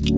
[0.00, 0.14] Welcome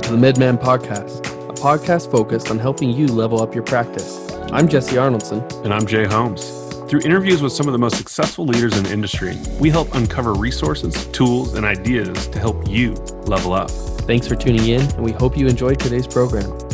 [0.00, 4.28] to the MedMan Podcast, a podcast focused on helping you level up your practice.
[4.50, 5.64] I'm Jesse Arnoldson.
[5.64, 6.50] And I'm Jay Holmes.
[6.88, 10.34] Through interviews with some of the most successful leaders in the industry, we help uncover
[10.34, 12.94] resources, tools, and ideas to help you
[13.26, 13.70] level up.
[13.70, 16.65] Thanks for tuning in, and we hope you enjoyed today's program.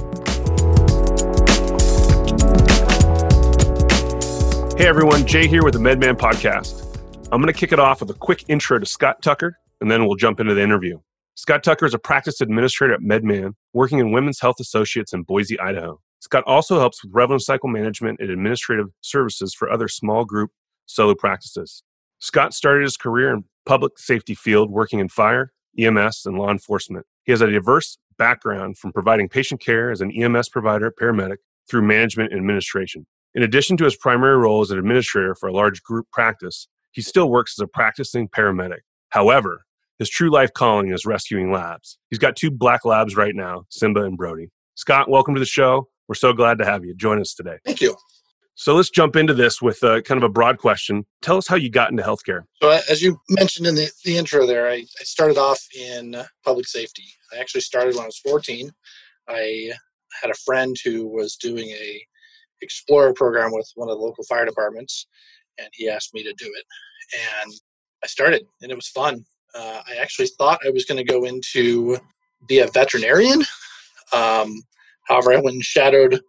[4.79, 6.99] Hey everyone, Jay here with the MedMan Podcast.
[7.31, 10.07] I'm going to kick it off with a quick intro to Scott Tucker, and then
[10.07, 10.99] we'll jump into the interview.
[11.35, 15.61] Scott Tucker is a practice administrator at MedMan, working in Women's Health Associates in Boise,
[15.61, 16.01] Idaho.
[16.21, 20.51] Scott also helps with revenue cycle management and administrative services for other small group
[20.87, 21.83] solo practices.
[22.21, 27.05] Scott started his career in public safety field working in fire, EMS, and law enforcement.
[27.25, 31.37] He has a diverse background from providing patient care as an EMS provider, paramedic,
[31.69, 33.07] through management and administration.
[33.35, 37.01] In addition to his primary role as an administrator for a large group practice, he
[37.01, 38.81] still works as a practicing paramedic.
[39.09, 39.65] However,
[39.99, 41.99] his true life calling is rescuing labs.
[42.11, 44.51] He's got two black labs right now, Simba and Brody.
[44.75, 45.89] Scott, welcome to the show.
[46.09, 47.57] We're so glad to have you join us today.
[47.65, 47.97] Thank you.
[48.55, 51.07] So let's jump into this with a, kind of a broad question.
[51.23, 52.43] Tell us how you got into healthcare.
[52.63, 56.67] So, as you mentioned in the, the intro there, I, I started off in public
[56.67, 57.05] safety.
[57.33, 58.71] I actually started when I was 14.
[59.29, 59.73] I
[60.21, 62.07] had a friend who was doing a
[62.63, 65.07] explorer program with one of the local fire departments,
[65.59, 66.65] and he asked me to do it.
[67.43, 67.53] And
[68.03, 69.25] I started, and it was fun.
[69.55, 71.99] Uh, I actually thought I was going to go into
[72.49, 73.43] be a veterinarian.
[74.13, 74.63] Um,
[75.09, 76.21] However, I went and shadowed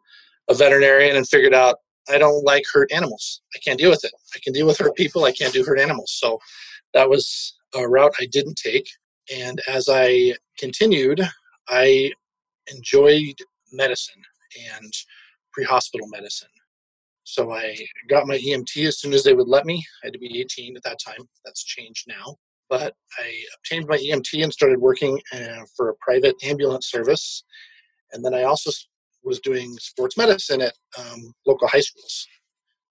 [0.50, 1.78] a veterinarian and figured out
[2.09, 3.42] I don't like hurt animals.
[3.56, 4.12] I can't deal with it.
[4.36, 5.23] I can deal with hurt people.
[5.23, 6.18] I can't do hurt animals.
[6.20, 6.40] So
[6.94, 8.88] that was a route I didn't take.
[9.34, 11.22] And as I continued,
[11.70, 12.12] I
[12.75, 13.36] enjoyed
[13.72, 14.22] medicine
[14.75, 14.94] and
[15.54, 16.50] pre hospital medicine.
[17.26, 17.76] So I
[18.09, 19.84] got my EMT as soon as they would let me.
[20.04, 21.26] I had to be 18 at that time.
[21.46, 22.36] That's changed now.
[22.70, 27.44] But I obtained my EMT and started working uh, for a private ambulance service
[28.13, 28.72] and then I also
[29.24, 32.28] was doing sports medicine at um, local high schools.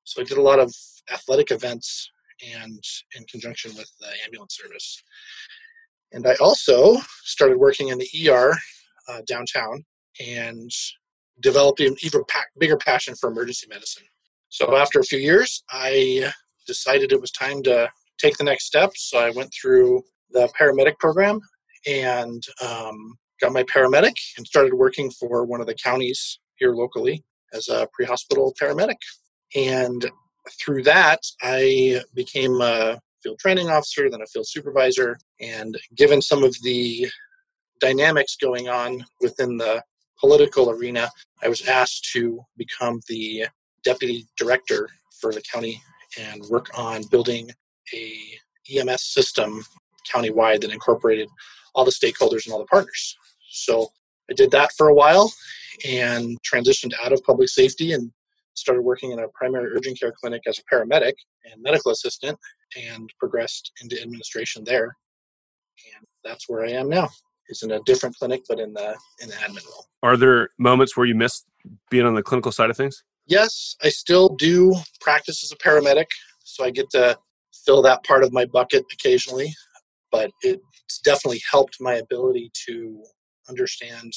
[0.05, 0.75] So I did a lot of
[1.13, 2.11] athletic events
[2.55, 2.83] and
[3.17, 5.03] in conjunction with the ambulance service.
[6.13, 8.55] And I also started working in the ER
[9.09, 9.85] uh, downtown
[10.21, 10.71] and
[11.43, 14.05] developed an even pa- bigger passion for emergency medicine.
[14.49, 16.31] So after a few years, I
[16.67, 18.93] decided it was time to take the next step.
[18.95, 21.41] So I went through the paramedic program
[21.87, 27.23] and um, got my paramedic and started working for one of the counties here locally
[27.53, 28.97] as a pre-hospital paramedic.
[29.57, 30.09] And
[30.61, 35.19] through that, I became a field training officer, then a field supervisor.
[35.41, 37.09] And given some of the
[37.81, 39.83] dynamics going on within the
[40.23, 41.11] political arena,
[41.43, 43.47] I was asked to become the
[43.85, 44.89] deputy director
[45.21, 45.83] for the county
[46.19, 47.51] and work on building
[47.93, 48.15] a
[48.71, 49.65] EMS system
[50.11, 51.29] countywide that incorporated
[51.75, 53.17] all the stakeholders and all the partners.
[53.51, 53.89] So
[54.31, 55.33] I did that for a while
[55.85, 58.13] and transitioned out of public safety and
[58.55, 61.15] started working in a primary urgent care clinic as a paramedic
[61.51, 62.39] and medical assistant
[62.77, 64.95] and progressed into administration there.
[65.97, 67.09] And that's where I am now.
[67.49, 69.87] Is in a different clinic, but in the in the admin role.
[70.03, 71.45] Are there moments where you miss
[71.91, 73.03] being on the clinical side of things?
[73.27, 76.07] Yes, I still do practice as a paramedic,
[76.45, 77.19] so I get to
[77.67, 79.53] fill that part of my bucket occasionally.
[80.11, 83.03] But it's definitely helped my ability to
[83.49, 84.13] understand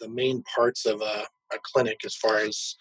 [0.00, 2.76] the main parts of a, a clinic as far as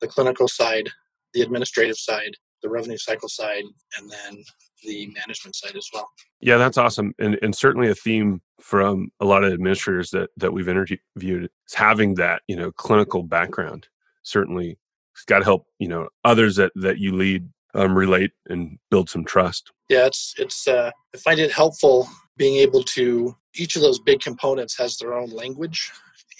[0.00, 0.88] the clinical side,
[1.34, 2.32] the administrative side,
[2.62, 3.64] the revenue cycle side,
[3.98, 4.42] and then
[4.84, 6.08] the management side as well.
[6.40, 7.14] Yeah, that's awesome.
[7.18, 11.74] And, and certainly a theme from a lot of administrators that, that we've interviewed is
[11.74, 13.88] having that, you know, clinical background.
[14.22, 14.78] Certainly
[15.14, 19.10] it's got to help, you know, others that, that you lead um, relate and build
[19.10, 19.72] some trust.
[19.88, 24.20] Yeah, it's, it's, uh, I find it helpful being able to each of those big
[24.20, 25.90] components has their own language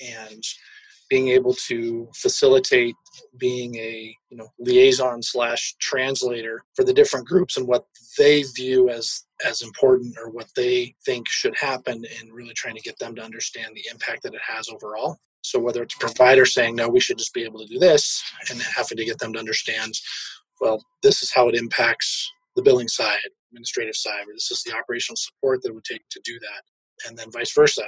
[0.04, 0.42] and
[1.10, 2.94] being able to facilitate
[3.38, 7.84] being a you know liaison slash translator for the different groups and what
[8.18, 12.82] they view as as important or what they think should happen and really trying to
[12.82, 16.46] get them to understand the impact that it has overall so whether it's a provider
[16.46, 19.32] saying no we should just be able to do this and having to get them
[19.32, 19.94] to understand
[20.60, 23.18] well this is how it impacts the billing side
[23.50, 26.62] administrative side or this is the operational support that would take to do that
[27.06, 27.84] and then vice versa.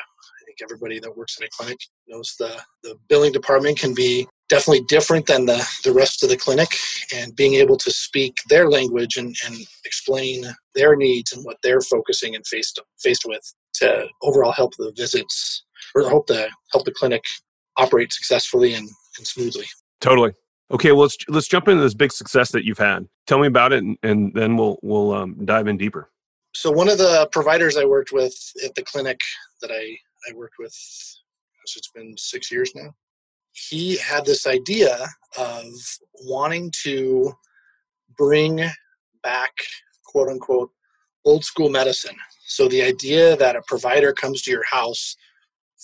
[0.58, 4.84] Think everybody that works in a clinic knows the, the billing department can be definitely
[4.88, 6.68] different than the, the rest of the clinic
[7.14, 10.44] and being able to speak their language and, and explain
[10.74, 13.42] their needs and what they're focusing and faced faced with
[13.74, 15.64] to overall help the visits
[15.94, 17.24] or hope the help the clinic
[17.76, 18.88] operate successfully and,
[19.18, 19.66] and smoothly.
[20.00, 20.32] Totally.
[20.70, 23.06] Okay, well let's let's jump into this big success that you've had.
[23.26, 26.10] Tell me about it, and, and then we'll we'll um, dive in deeper.
[26.54, 29.20] So one of the providers I worked with at the clinic
[29.60, 30.74] that I I worked with,
[31.64, 32.94] it's been six years now.
[33.52, 35.06] He had this idea
[35.38, 35.64] of
[36.24, 37.32] wanting to
[38.16, 38.60] bring
[39.22, 39.52] back
[40.04, 40.70] quote unquote
[41.24, 42.16] old school medicine.
[42.46, 45.16] So the idea that a provider comes to your house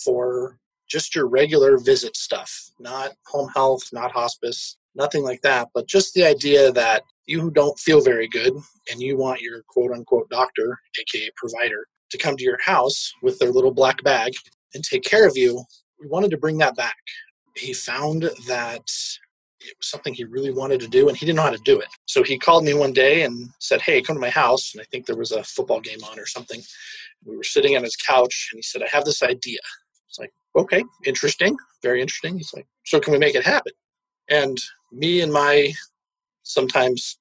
[0.04, 5.88] for just your regular visit stuff, not home health, not hospice, nothing like that, but
[5.88, 8.52] just the idea that you don't feel very good
[8.90, 13.38] and you want your quote unquote doctor, aka provider, to come to your house with
[13.38, 14.32] their little black bag
[14.74, 15.64] and take care of you.
[16.00, 16.96] We wanted to bring that back.
[17.56, 18.88] He found that
[19.60, 21.80] it was something he really wanted to do and he didn't know how to do
[21.80, 21.88] it.
[22.06, 24.72] So he called me one day and said, Hey, come to my house.
[24.74, 26.60] And I think there was a football game on or something.
[27.24, 29.60] We were sitting on his couch and he said, I have this idea.
[30.08, 32.36] It's like, okay, interesting, very interesting.
[32.36, 33.72] He's like, so can we make it happen?
[34.28, 34.58] And
[34.92, 35.72] me and my
[36.42, 37.18] sometimes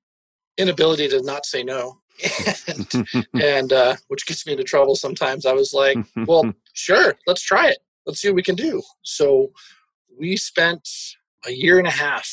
[0.57, 2.00] inability to not say no,
[2.67, 3.07] and,
[3.41, 5.45] and uh, which gets me into trouble sometimes.
[5.45, 5.97] I was like,
[6.27, 7.79] well, sure, let's try it.
[8.05, 8.81] Let's see what we can do.
[9.03, 9.51] So
[10.17, 10.87] we spent
[11.45, 12.29] a year and a half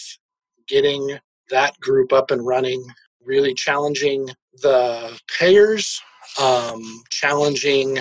[0.67, 1.19] getting
[1.51, 2.85] that group up and running,
[3.25, 4.29] really challenging
[4.63, 6.01] the payers,
[6.41, 7.99] um, challenging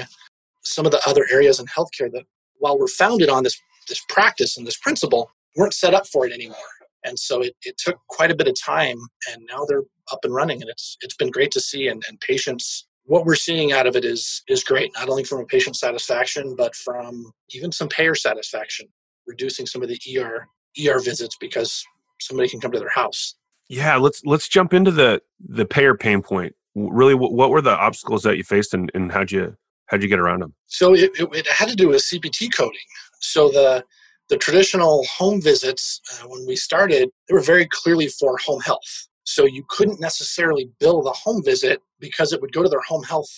[0.64, 2.24] some of the other areas in healthcare that
[2.60, 6.34] while we're founded on this this practice and this principle, weren't set up for it
[6.34, 6.58] anymore.
[7.04, 8.98] And so it, it took quite a bit of time
[9.32, 12.20] and now they're up and running and it's it's been great to see and, and
[12.22, 15.76] patients what we're seeing out of it is is great, not only from a patient
[15.76, 18.88] satisfaction, but from even some payer satisfaction,
[19.26, 20.48] reducing some of the ER
[20.86, 21.84] ER visits because
[22.20, 23.36] somebody can come to their house.
[23.70, 26.54] Yeah, let's let's jump into the the payer pain point.
[26.76, 29.56] Really, what, were the obstacles that you faced, and, and how'd you
[29.88, 30.54] how'd you get around them?
[30.68, 32.78] So it, it, it had to do with CPT coding.
[33.20, 33.84] So the
[34.30, 39.08] the traditional home visits uh, when we started, they were very clearly for home health.
[39.24, 43.04] So you couldn't necessarily bill the home visit because it would go to their home
[43.04, 43.30] health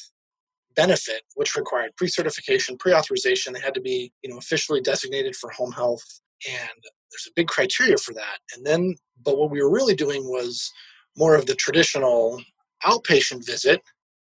[0.75, 3.53] benefit, which required pre-certification, pre-authorization.
[3.53, 6.03] They had to be, you know, officially designated for home health,
[6.47, 6.79] and
[7.11, 8.37] there's a big criteria for that.
[8.55, 8.95] And then,
[9.25, 10.71] but what we were really doing was
[11.17, 12.41] more of the traditional
[12.85, 13.81] outpatient visit,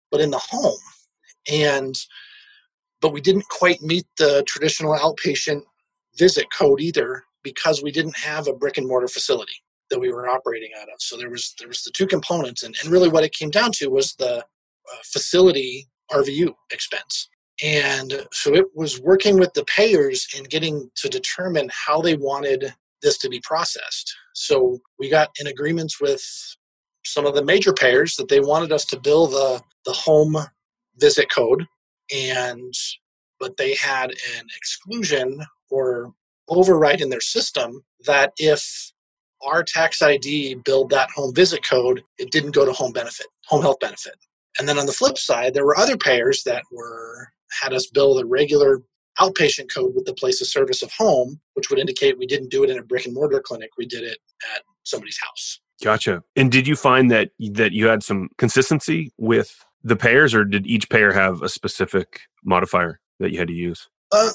[0.10, 0.80] but in the home,
[1.52, 1.96] and
[3.02, 5.62] but we didn't quite meet the traditional outpatient
[6.18, 9.54] visit code either because we didn't have a brick and mortar facility
[9.90, 10.96] that we were operating out of.
[11.00, 13.72] So there was there was the two components, and, and really what it came down
[13.76, 14.44] to was the uh,
[15.06, 17.30] facility RVU expense.
[17.64, 22.74] And so it was working with the payers and getting to determine how they wanted
[23.02, 24.14] this to be processed.
[24.34, 26.24] So we got in agreements with
[27.04, 30.38] some of the major payers that they wanted us to bill the, the home
[31.00, 31.66] visit code
[32.14, 32.74] and
[33.40, 36.14] but they had an exclusion or
[36.50, 38.92] override in their system that if
[39.46, 43.62] our tax ID billed that home visit code, it didn't go to home benefit, home
[43.62, 44.16] health benefit.
[44.60, 47.30] And then on the flip side, there were other payers that were
[47.62, 48.82] had us bill the regular
[49.20, 52.64] outpatient code with the place of service of home, which would indicate we didn't do
[52.64, 53.70] it in a brick and mortar clinic.
[53.78, 54.18] We did it
[54.56, 55.60] at somebody's house.
[55.84, 56.24] Gotcha.
[56.36, 60.66] And did you find that that you had some consistency with the payers, or did
[60.66, 63.88] each payer have a specific modifier that you had to use?
[64.12, 64.30] Uh,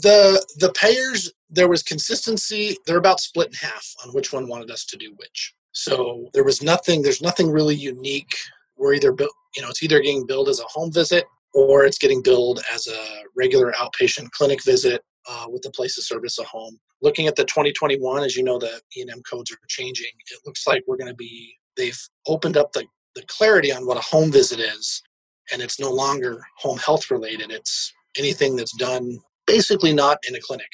[0.00, 2.76] the the payers there was consistency.
[2.86, 5.54] They're about split in half on which one wanted us to do which.
[5.72, 7.02] So there was nothing.
[7.02, 8.34] There's nothing really unique.
[8.76, 9.14] We're either
[9.56, 11.24] you know it's either getting billed as a home visit
[11.54, 16.04] or it's getting billed as a regular outpatient clinic visit uh, with the place of
[16.04, 16.78] service a home.
[17.02, 20.10] Looking at the 2021, as you know, the E&M codes are changing.
[20.30, 23.96] It looks like we're going to be, they've opened up the, the clarity on what
[23.96, 25.02] a home visit is,
[25.52, 27.50] and it's no longer home health related.
[27.50, 30.70] It's anything that's done basically not in a clinic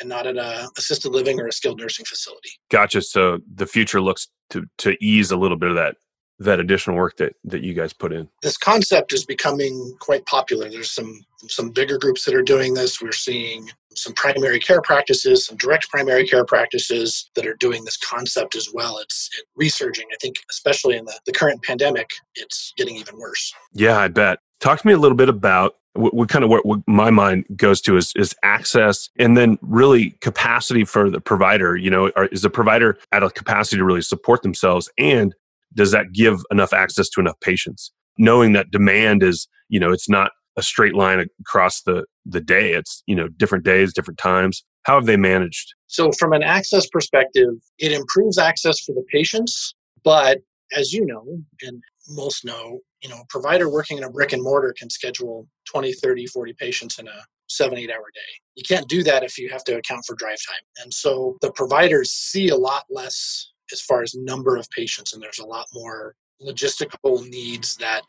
[0.00, 2.50] and not at a assisted living or a skilled nursing facility.
[2.70, 3.02] Gotcha.
[3.02, 5.96] So the future looks to, to ease a little bit of that
[6.38, 8.28] that additional work that that you guys put in.
[8.42, 10.68] This concept is becoming quite popular.
[10.68, 13.00] There's some some bigger groups that are doing this.
[13.00, 17.96] We're seeing some primary care practices some direct primary care practices that are doing this
[17.96, 18.98] concept as well.
[18.98, 20.06] It's it, resurging.
[20.12, 23.52] I think especially in the, the current pandemic it's getting even worse.
[23.72, 24.38] Yeah i bet.
[24.60, 27.44] Talk to me a little bit about what, what kind of what, what, my mind
[27.56, 32.42] goes to is, is access and then really capacity for the provider you know is
[32.42, 34.90] the provider at a capacity to really support themselves?
[34.98, 35.34] And
[35.74, 37.92] does that give enough access to enough patients?
[38.18, 42.72] Knowing that demand is you know it's not a straight line across the the day
[42.72, 44.64] it's you know different days different times.
[44.84, 45.74] How have they managed?
[45.88, 49.74] So from an access perspective it improves access for the patients
[50.04, 50.38] but
[50.74, 51.24] as you know
[51.62, 55.46] and most know you know a provider working in a brick and mortar can schedule
[55.66, 58.20] 20 30 40 patients in a seven, eight hour day.
[58.56, 60.82] You can't do that if you have to account for drive time.
[60.82, 65.22] And so the providers see a lot less as far as number of patients, and
[65.22, 68.02] there's a lot more logistical needs that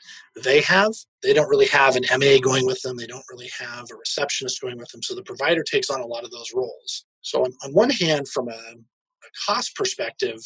[0.43, 0.91] they have.
[1.23, 4.61] They don't really have an MA going with them, they don't really have a receptionist
[4.61, 5.01] going with them.
[5.03, 7.05] So the provider takes on a lot of those roles.
[7.21, 8.75] So, on, on one hand, from a, a
[9.45, 10.39] cost perspective,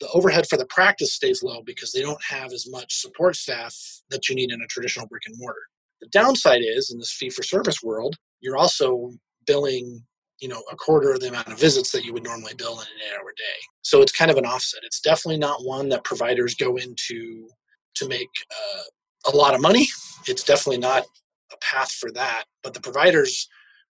[0.00, 3.74] the overhead for the practice stays low because they don't have as much support staff
[4.10, 5.60] that you need in a traditional brick and mortar.
[6.00, 9.12] The downside is in this fee for service world, you're also
[9.46, 10.04] billing
[10.40, 12.86] you know a quarter of the amount of visits that you would normally bill in
[12.86, 13.58] an eight hour day.
[13.82, 14.84] So it's kind of an offset.
[14.84, 17.48] It's definitely not one that providers go into
[17.96, 19.86] to make uh, a lot of money.
[20.28, 21.04] It's definitely not
[21.52, 23.48] a path for that but the providers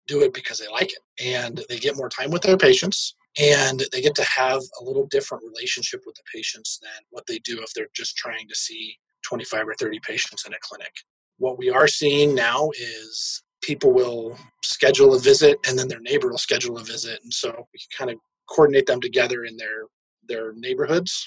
[0.07, 3.85] do it because they like it and they get more time with their patients and
[3.93, 7.61] they get to have a little different relationship with the patients than what they do
[7.63, 10.93] if they're just trying to see 25 or 30 patients in a clinic.
[11.39, 16.29] What we are seeing now is people will schedule a visit and then their neighbor
[16.29, 19.87] will schedule a visit and so we can kind of coordinate them together in their
[20.29, 21.27] their neighborhoods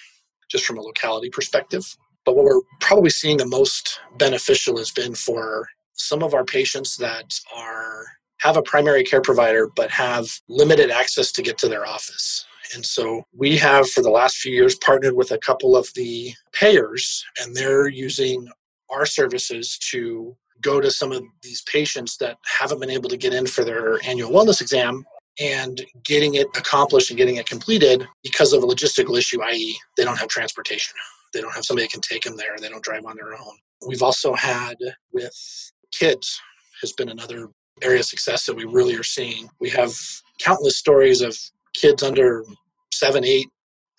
[0.49, 1.83] just from a locality perspective.
[2.25, 6.95] But what we're probably seeing the most beneficial has been for some of our patients
[6.97, 8.05] that are
[8.39, 12.85] have a primary care provider but have limited access to get to their office and
[12.85, 17.23] so we have for the last few years partnered with a couple of the payers
[17.41, 18.47] and they're using
[18.89, 23.33] our services to go to some of these patients that haven't been able to get
[23.33, 25.05] in for their annual wellness exam
[25.39, 30.03] and getting it accomplished and getting it completed because of a logistical issue, i.e., they
[30.03, 30.95] don't have transportation.
[31.33, 32.55] They don't have somebody that can take them there.
[32.59, 33.57] They don't drive on their own.
[33.87, 34.77] We've also had
[35.11, 36.39] with kids
[36.81, 37.49] has been another
[37.81, 39.49] area of success that we really are seeing.
[39.59, 39.93] We have
[40.39, 41.37] countless stories of
[41.73, 42.43] kids under
[42.93, 43.47] seven, eight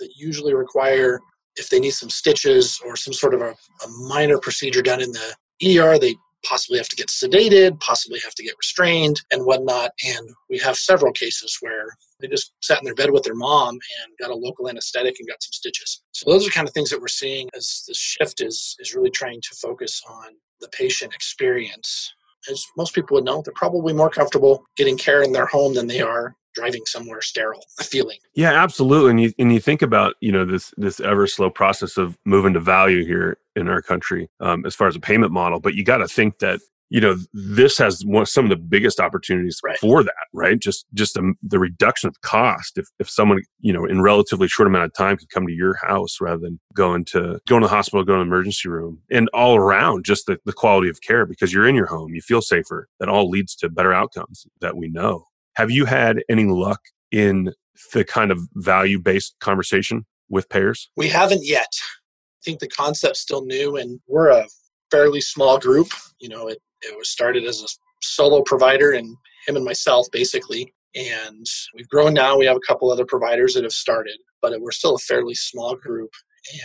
[0.00, 1.20] that usually require
[1.56, 5.12] if they need some stitches or some sort of a, a minor procedure done in
[5.12, 9.90] the ER, they possibly have to get sedated, possibly have to get restrained and whatnot.
[10.06, 11.86] And we have several cases where
[12.20, 15.28] they just sat in their bed with their mom and got a local anesthetic and
[15.28, 16.02] got some stitches.
[16.12, 19.10] So those are kind of things that we're seeing as this shift is is really
[19.10, 22.12] trying to focus on the patient experience.
[22.50, 25.86] As most people would know, they're probably more comfortable getting care in their home than
[25.86, 28.18] they are driving somewhere sterile feeling.
[28.34, 31.96] Yeah absolutely and you, and you think about you know this this ever slow process
[31.96, 35.60] of moving to value here in our country um, as far as a payment model
[35.60, 36.60] but you got to think that
[36.90, 39.78] you know this has one, some of the biggest opportunities right.
[39.78, 43.84] for that right just just the, the reduction of cost if, if someone you know
[43.84, 47.38] in relatively short amount of time could come to your house rather than going to
[47.46, 50.52] going to the hospital going to the emergency room and all around just the, the
[50.52, 53.68] quality of care because you're in your home you feel safer that all leads to
[53.68, 56.80] better outcomes that we know have you had any luck
[57.10, 57.52] in
[57.92, 60.90] the kind of value based conversation with payers?
[60.96, 61.72] We haven't yet.
[61.72, 64.46] I think the concept's still new, and we're a
[64.90, 65.88] fairly small group.
[66.20, 67.66] You know, it, it was started as a
[68.02, 69.16] solo provider, and
[69.46, 70.72] him and myself basically.
[70.94, 72.36] And we've grown now.
[72.38, 75.76] We have a couple other providers that have started, but we're still a fairly small
[75.76, 76.10] group.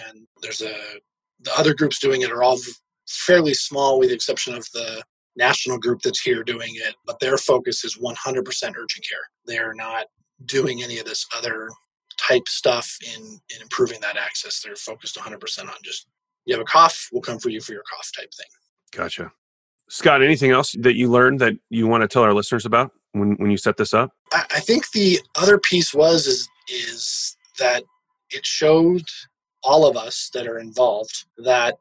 [0.07, 0.75] And there's a
[1.41, 2.57] the other groups doing it are all
[3.07, 5.03] fairly small, with the exception of the
[5.35, 9.19] national group that's here doing it, but their focus is 100% urgent care.
[9.45, 10.05] They're not
[10.45, 11.69] doing any of this other
[12.19, 14.61] type stuff in, in improving that access.
[14.61, 16.07] They're focused 100% on just,
[16.45, 18.47] you have a cough, we'll come for you for your cough type thing.
[18.91, 19.31] Gotcha.
[19.93, 23.33] Scott, anything else that you learned that you want to tell our listeners about when,
[23.33, 24.09] when you set this up?
[24.33, 27.83] I, think the other piece was is, is that
[28.31, 29.03] it showed
[29.61, 31.77] all of us that are involved that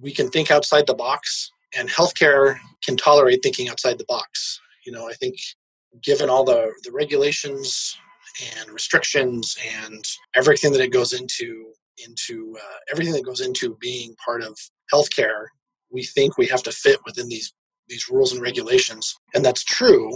[0.00, 4.60] we can think outside the box and healthcare can tolerate thinking outside the box.
[4.86, 5.34] You know, I think
[6.04, 7.98] given all the, the regulations
[8.60, 10.04] and restrictions and
[10.36, 11.72] everything that it goes into
[12.06, 14.56] into uh, everything that goes into being part of
[14.92, 15.46] healthcare,
[15.96, 17.52] we think we have to fit within these
[17.88, 20.12] these rules and regulations, and that's true.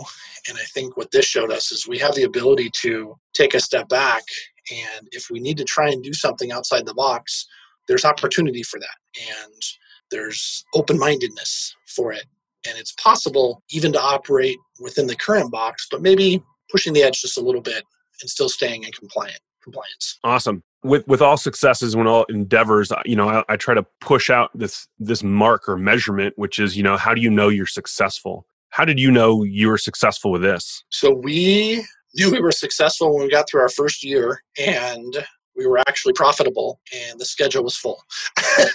[0.49, 3.61] And I think what this showed us is we have the ability to take a
[3.61, 4.25] step back,
[4.71, 7.47] and if we need to try and do something outside the box,
[7.87, 8.97] there's opportunity for that.
[9.45, 9.63] And
[10.11, 12.25] there's open mindedness for it.
[12.67, 17.21] And it's possible even to operate within the current box, but maybe pushing the edge
[17.21, 17.85] just a little bit
[18.21, 20.19] and still staying in compliant compliance.
[20.25, 20.63] Awesome.
[20.83, 24.31] With with all successes, when all endeavors, uh, you know, I, I try to push
[24.31, 27.67] out this this mark or measurement, which is, you know, how do you know you're
[27.67, 28.47] successful?
[28.71, 30.85] How did you know you were successful with this?
[30.91, 31.85] So we
[32.15, 35.27] knew we were successful when we got through our first year, and
[35.61, 38.03] we were actually profitable and the schedule was full.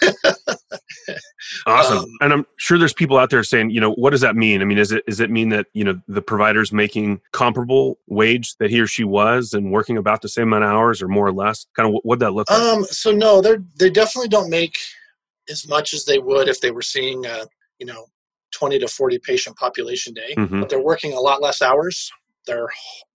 [1.65, 1.97] awesome.
[1.99, 4.61] Um, and I'm sure there's people out there saying, you know, what does that mean?
[4.61, 8.55] I mean, is it is it mean that, you know, the provider's making comparable wage
[8.57, 11.27] that he or she was and working about the same amount of hours or more
[11.27, 11.65] or less?
[11.75, 12.59] Kind of what would that look like?
[12.59, 14.75] Um, so no, they're they definitely don't make
[15.49, 17.45] as much as they would if they were seeing a,
[17.79, 18.05] you know,
[18.53, 20.61] 20 to 40 patient population day, Mhm.
[20.61, 22.11] but they're working a lot less hours.
[22.47, 22.69] They're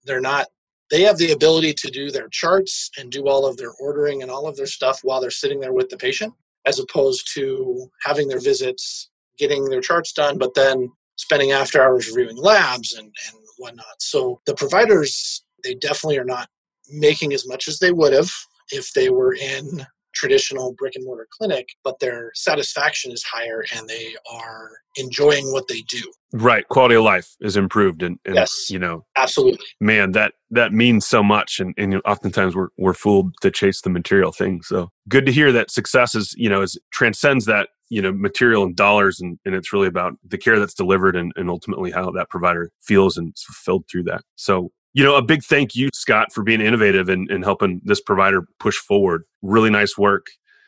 [0.05, 0.47] they're not
[0.89, 4.29] they have the ability to do their charts and do all of their ordering and
[4.29, 6.33] all of their stuff while they're sitting there with the patient
[6.65, 12.09] as opposed to having their visits, getting their charts done, but then spending after hours
[12.09, 13.85] reviewing labs and, and whatnot.
[13.99, 16.49] So the providers, they definitely are not
[16.91, 18.31] making as much as they would have
[18.71, 23.87] if they were in traditional brick and mortar clinic, but their satisfaction is higher and
[23.87, 26.01] they are enjoying what they do.
[26.33, 26.67] Right.
[26.69, 28.03] Quality of life is improved.
[28.03, 28.69] And, and Yes.
[28.69, 29.65] you know, Absolutely.
[29.79, 31.59] man, that that means so much.
[31.59, 34.61] And, and oftentimes we're we're fooled to chase the material thing.
[34.63, 38.63] So good to hear that success is, you know, is transcends that, you know, material
[38.63, 42.11] and dollars and, and it's really about the care that's delivered and, and ultimately how
[42.11, 44.21] that provider feels and is fulfilled through that.
[44.35, 48.01] So you know, a big thank you, Scott, for being innovative and, and helping this
[48.01, 49.23] provider push forward.
[49.41, 50.27] Really nice work.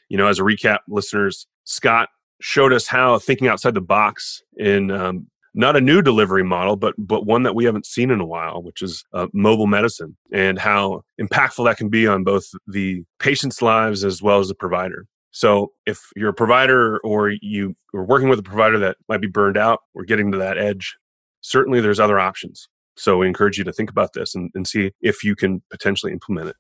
[0.10, 2.10] You know, as a recap, listeners, Scott
[2.42, 6.96] showed us how thinking outside the box in um, not a new delivery model, but
[6.98, 10.60] but one that we haven't seen in a while, which is uh, mobile medicine, and
[10.60, 15.06] how impactful that can be on both the patients' lives as well as the provider.
[15.32, 19.28] So, if you're a provider or you are working with a provider that might be
[19.28, 20.96] burned out or getting to that edge,
[21.42, 22.68] certainly there's other options.
[22.96, 26.12] So, we encourage you to think about this and, and see if you can potentially
[26.12, 26.56] implement it.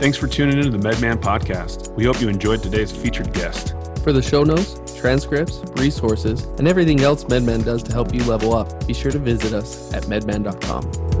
[0.00, 1.94] Thanks for tuning into the MedMan podcast.
[1.94, 3.74] We hope you enjoyed today's featured guest.
[4.02, 8.54] For the show notes, transcripts, resources, and everything else MedMan does to help you level
[8.54, 11.19] up, be sure to visit us at medman.com.